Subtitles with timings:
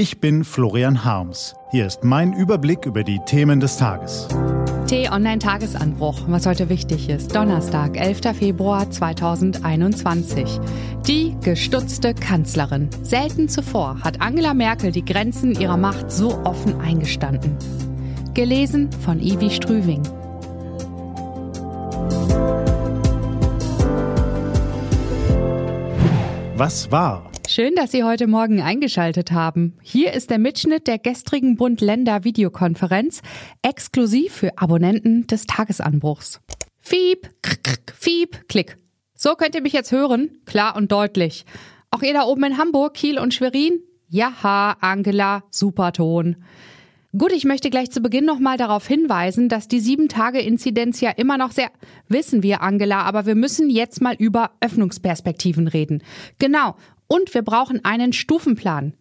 [0.00, 1.54] Ich bin Florian Harms.
[1.72, 4.28] Hier ist mein Überblick über die Themen des Tages.
[4.86, 7.36] T-Online-Tagesanbruch, was heute wichtig ist.
[7.36, 8.34] Donnerstag, 11.
[8.34, 10.58] Februar 2021.
[11.06, 12.88] Die gestutzte Kanzlerin.
[13.02, 17.58] Selten zuvor hat Angela Merkel die Grenzen ihrer Macht so offen eingestanden.
[18.32, 20.02] Gelesen von Ivi Strüving.
[26.56, 27.30] Was war?
[27.52, 29.76] Schön, dass Sie heute Morgen eingeschaltet haben.
[29.82, 33.22] Hier ist der Mitschnitt der gestrigen Bund-Länder-Videokonferenz,
[33.60, 36.40] exklusiv für Abonnenten des Tagesanbruchs.
[36.78, 38.78] Fiep, krk, fiep, klick.
[39.16, 41.44] So könnt ihr mich jetzt hören, klar und deutlich.
[41.90, 43.80] Auch ihr da oben in Hamburg, Kiel und Schwerin?
[44.08, 46.36] Jaha, Angela, super Ton.
[47.18, 51.50] Gut, ich möchte gleich zu Beginn nochmal darauf hinweisen, dass die 7-Tage-Inzidenz ja immer noch
[51.50, 51.72] sehr,
[52.06, 56.04] wissen wir, Angela, aber wir müssen jetzt mal über Öffnungsperspektiven reden.
[56.38, 56.76] Genau.
[57.12, 58.94] Und wir brauchen einen Stufenplan.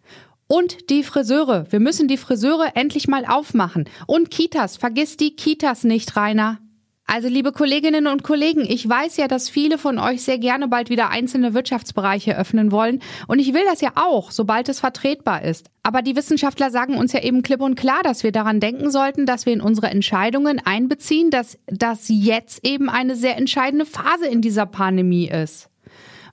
[0.47, 1.71] Und die Friseure.
[1.71, 3.87] Wir müssen die Friseure endlich mal aufmachen.
[4.07, 4.77] Und Kitas.
[4.77, 6.57] Vergiss die Kitas nicht, Rainer.
[7.05, 10.89] Also liebe Kolleginnen und Kollegen, ich weiß ja, dass viele von euch sehr gerne bald
[10.89, 15.71] wieder einzelne Wirtschaftsbereiche öffnen wollen und ich will das ja auch, sobald es vertretbar ist.
[15.81, 19.25] Aber die Wissenschaftler sagen uns ja eben klipp und klar, dass wir daran denken sollten,
[19.25, 24.43] dass wir in unsere Entscheidungen einbeziehen, dass das jetzt eben eine sehr entscheidende Phase in
[24.43, 25.67] dieser Pandemie ist.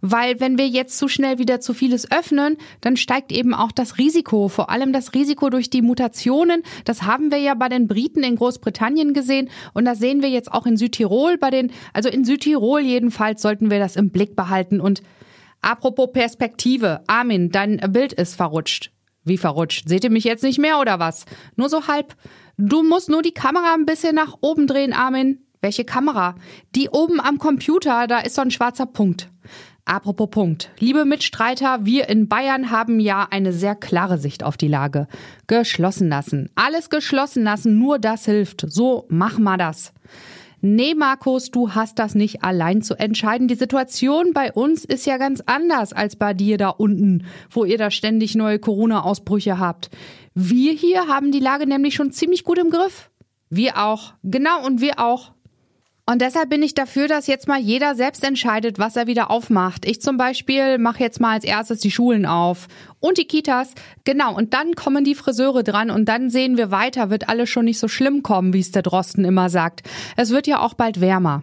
[0.01, 3.99] Weil wenn wir jetzt zu schnell wieder zu vieles öffnen, dann steigt eben auch das
[3.99, 6.63] Risiko, vor allem das Risiko durch die Mutationen.
[6.85, 10.53] Das haben wir ja bei den Briten in Großbritannien gesehen und das sehen wir jetzt
[10.53, 14.81] auch in Südtirol bei den, also in Südtirol jedenfalls sollten wir das im Blick behalten
[14.81, 15.03] und
[15.63, 17.03] Apropos Perspektive.
[17.09, 18.93] Armin, dein Bild ist verrutscht.
[19.25, 19.89] Wie verrutscht?
[19.89, 21.25] Seht ihr mich jetzt nicht mehr oder was?
[21.57, 22.15] Nur so halb.
[22.57, 25.45] Du musst nur die Kamera ein bisschen nach oben drehen, Armin.
[25.61, 26.37] Welche Kamera?
[26.77, 29.29] Die oben am Computer, da ist so ein schwarzer Punkt.
[29.89, 30.71] Apropos Punkt.
[30.81, 35.07] Liebe Mitstreiter, wir in Bayern haben ja eine sehr klare Sicht auf die Lage.
[35.47, 36.51] Geschlossen lassen.
[36.57, 38.65] Alles geschlossen lassen, nur das hilft.
[38.69, 39.93] So, mach mal das.
[40.61, 43.47] Nee, Markus, du hast das nicht allein zu entscheiden.
[43.47, 47.79] Die Situation bei uns ist ja ganz anders als bei dir da unten, wo ihr
[47.79, 49.91] da ständig neue Corona-Ausbrüche habt.
[50.35, 53.09] Wir hier haben die Lage nämlich schon ziemlich gut im Griff.
[53.51, 54.15] Wir auch.
[54.25, 55.36] Genau, und wir auch.
[56.09, 59.85] Und deshalb bin ich dafür, dass jetzt mal jeder selbst entscheidet, was er wieder aufmacht.
[59.85, 62.69] Ich zum Beispiel mache jetzt mal als erstes die Schulen auf
[63.01, 63.73] und die Kitas.
[64.05, 67.65] Genau, und dann kommen die Friseure dran und dann sehen wir weiter, wird alles schon
[67.65, 69.83] nicht so schlimm kommen, wie es der Drosten immer sagt.
[70.17, 71.43] Es wird ja auch bald wärmer.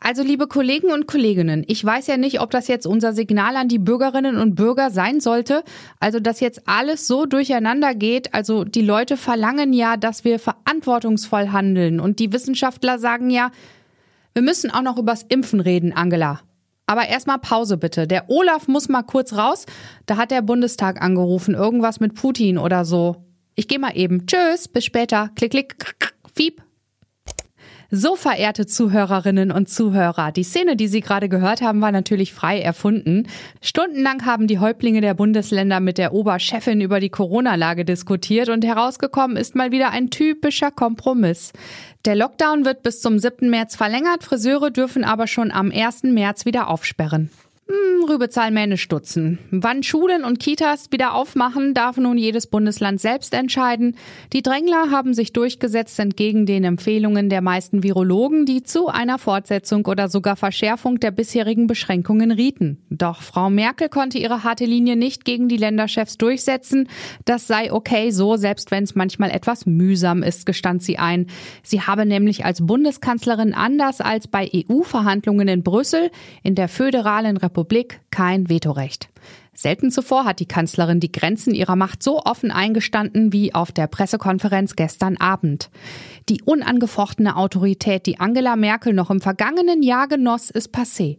[0.00, 3.68] Also liebe Kollegen und Kolleginnen, ich weiß ja nicht, ob das jetzt unser Signal an
[3.68, 5.64] die Bürgerinnen und Bürger sein sollte,
[6.00, 11.50] also dass jetzt alles so durcheinander geht, also die Leute verlangen ja, dass wir verantwortungsvoll
[11.50, 13.50] handeln und die Wissenschaftler sagen ja,
[14.34, 16.40] wir müssen auch noch übers Impfen reden, Angela.
[16.84, 18.06] Aber erstmal Pause bitte.
[18.06, 19.66] Der Olaf muss mal kurz raus.
[20.04, 21.54] Da hat der Bundestag angerufen.
[21.54, 23.24] Irgendwas mit Putin oder so.
[23.54, 24.26] Ich gehe mal eben.
[24.26, 25.30] Tschüss, bis später.
[25.34, 25.76] Klick, klick,
[26.34, 26.65] fiep.
[27.90, 32.60] So, verehrte Zuhörerinnen und Zuhörer, die Szene, die Sie gerade gehört haben, war natürlich frei
[32.60, 33.28] erfunden.
[33.60, 39.36] Stundenlang haben die Häuptlinge der Bundesländer mit der Oberchefin über die Corona-Lage diskutiert und herausgekommen
[39.36, 41.52] ist mal wieder ein typischer Kompromiss.
[42.04, 43.50] Der Lockdown wird bis zum 7.
[43.50, 46.04] März verlängert, Friseure dürfen aber schon am 1.
[46.04, 47.30] März wieder aufsperren.
[47.68, 49.40] Hm, Rübezahlmähne stutzen.
[49.50, 53.96] Wann Schulen und Kitas wieder aufmachen, darf nun jedes Bundesland selbst entscheiden.
[54.32, 59.84] Die Drängler haben sich durchgesetzt entgegen den Empfehlungen der meisten Virologen, die zu einer Fortsetzung
[59.86, 62.84] oder sogar Verschärfung der bisherigen Beschränkungen rieten.
[62.88, 66.88] Doch Frau Merkel konnte ihre harte Linie nicht gegen die Länderchefs durchsetzen.
[67.24, 71.26] Das sei okay so, selbst wenn es manchmal etwas mühsam ist, gestand sie ein.
[71.64, 76.12] Sie habe nämlich als Bundeskanzlerin anders als bei EU-Verhandlungen in Brüssel
[76.44, 79.08] in der föderalen Republik Republik kein Vetorecht.
[79.54, 83.86] Selten zuvor hat die Kanzlerin die Grenzen ihrer Macht so offen eingestanden wie auf der
[83.86, 85.70] Pressekonferenz gestern Abend.
[86.28, 91.16] Die unangefochtene Autorität, die Angela Merkel noch im vergangenen Jahr genoss, ist passé.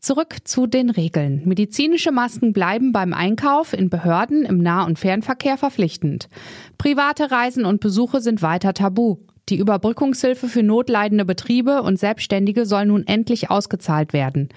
[0.00, 1.42] Zurück zu den Regeln.
[1.44, 6.28] Medizinische Masken bleiben beim Einkauf in Behörden im Nah- und Fernverkehr verpflichtend.
[6.78, 9.16] Private Reisen und Besuche sind weiter tabu.
[9.48, 14.48] Die Überbrückungshilfe für notleidende Betriebe und Selbstständige soll nun endlich ausgezahlt werden.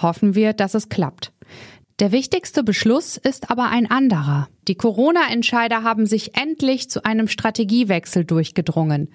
[0.00, 1.32] Hoffen wir, dass es klappt.
[2.00, 4.48] Der wichtigste Beschluss ist aber ein anderer.
[4.68, 9.08] Die Corona-Entscheider haben sich endlich zu einem Strategiewechsel durchgedrungen.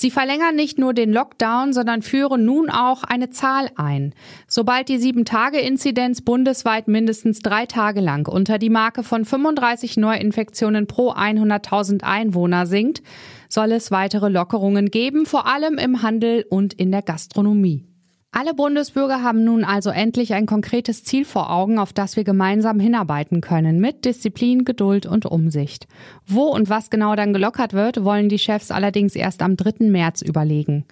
[0.00, 4.14] Sie verlängern nicht nur den Lockdown, sondern führen nun auch eine Zahl ein.
[4.48, 11.12] Sobald die 7-Tage-Inzidenz bundesweit mindestens drei Tage lang unter die Marke von 35 Neuinfektionen pro
[11.12, 13.02] 100.000 Einwohner sinkt,
[13.50, 17.89] soll es weitere Lockerungen geben, vor allem im Handel und in der Gastronomie.
[18.32, 22.78] Alle Bundesbürger haben nun also endlich ein konkretes Ziel vor Augen, auf das wir gemeinsam
[22.78, 25.88] hinarbeiten können, mit Disziplin, Geduld und Umsicht.
[26.28, 29.86] Wo und was genau dann gelockert wird, wollen die Chefs allerdings erst am 3.
[29.86, 30.84] März überlegen.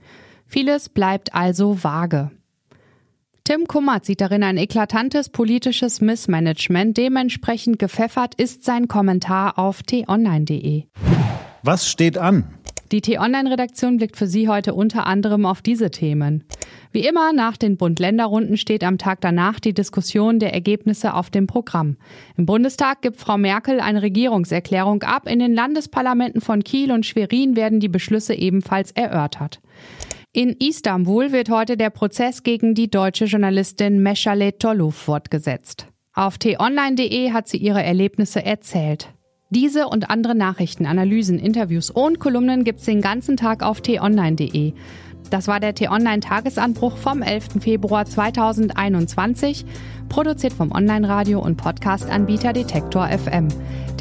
[0.46, 2.32] Vieles bleibt also vage.
[3.44, 6.96] Tim Kummert sieht darin ein eklatantes politisches Missmanagement.
[6.96, 10.84] Dementsprechend gepfeffert ist sein Kommentar auf t-online.de.
[11.62, 12.44] Was steht an?
[12.90, 16.44] Die T-Online-Redaktion blickt für Sie heute unter anderem auf diese Themen.
[16.90, 21.46] Wie immer nach den Bund-Länder-Runden steht am Tag danach die Diskussion der Ergebnisse auf dem
[21.46, 21.96] Programm.
[22.36, 25.28] Im Bundestag gibt Frau Merkel eine Regierungserklärung ab.
[25.28, 29.60] In den Landesparlamenten von Kiel und Schwerin werden die Beschlüsse ebenfalls erörtert.
[30.32, 35.86] In Istanbul wird heute der Prozess gegen die deutsche Journalistin Meschale Tolu fortgesetzt.
[36.14, 39.08] Auf t-online.de hat sie ihre Erlebnisse erzählt.
[39.50, 44.74] Diese und andere Nachrichten, Analysen, Interviews und Kolumnen gibt's den ganzen Tag auf t-online.de.
[45.30, 47.60] Das war der T-Online-Tagesanbruch vom 11.
[47.60, 49.66] Februar 2021,
[50.08, 53.48] produziert vom Online-Radio- und Podcast-Anbieter Detektor FM.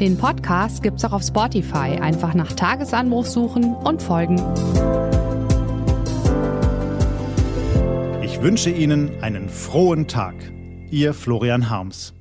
[0.00, 2.00] Den Podcast gibt's auch auf Spotify.
[2.00, 4.36] Einfach nach Tagesanbruch suchen und folgen.
[8.22, 10.34] Ich wünsche Ihnen einen frohen Tag.
[10.90, 12.14] Ihr Florian Harms.